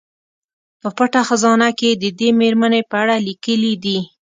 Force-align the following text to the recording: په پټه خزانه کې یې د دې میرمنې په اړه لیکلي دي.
په 0.81 0.89
پټه 0.97 1.21
خزانه 1.27 1.69
کې 1.79 1.89
یې 1.93 1.99
د 2.01 2.05
دې 2.19 2.29
میرمنې 2.41 2.81
په 2.89 2.95
اړه 3.01 3.15
لیکلي 3.27 3.73
دي. 3.83 3.99